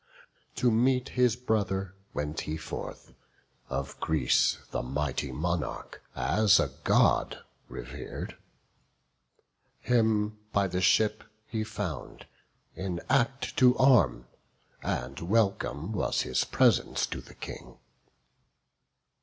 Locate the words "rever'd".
7.69-8.35